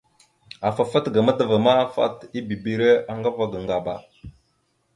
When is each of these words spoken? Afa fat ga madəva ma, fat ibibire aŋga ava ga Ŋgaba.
Afa 0.69 0.83
fat 0.93 1.09
ga 1.13 1.21
madəva 1.27 1.57
ma, 1.65 1.75
fat 1.95 2.17
ibibire 2.39 2.89
aŋga 3.11 3.29
ava 3.33 3.45
ga 3.51 3.57
Ŋgaba. 3.63 3.95